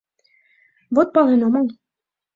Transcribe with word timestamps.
Вот 0.95 1.07
пален 1.13 1.41
омыл. 1.47 1.67